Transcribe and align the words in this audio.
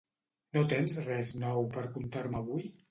No 0.57 0.63
tens 0.71 0.97
res 1.11 1.33
nou 1.45 1.71
per 1.77 1.87
contar-me 2.01 2.43
avui? 2.45 2.71